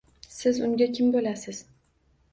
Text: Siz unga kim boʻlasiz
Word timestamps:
Siz 0.37 0.61
unga 0.69 0.87
kim 0.95 1.13
boʻlasiz 1.17 1.63